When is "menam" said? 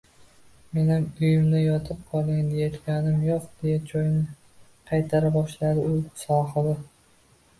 0.77-1.03